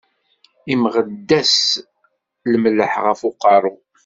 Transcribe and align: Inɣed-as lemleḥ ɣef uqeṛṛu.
Inɣed-as 0.71 1.57
lemleḥ 2.51 2.93
ɣef 3.05 3.19
uqeṛṛu. 3.29 3.75